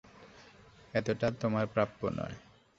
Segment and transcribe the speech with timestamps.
[0.93, 2.35] এতটা তোমার প্রাপ্য নয়।